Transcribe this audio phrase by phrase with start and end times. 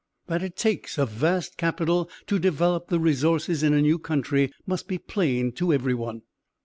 [0.25, 4.87] That it takes a vast capital to develop the resources in a new country must
[4.87, 6.23] be plain to every one.